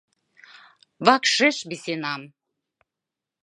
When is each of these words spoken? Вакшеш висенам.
Вакшеш 1.05 1.57
висенам. 1.69 2.21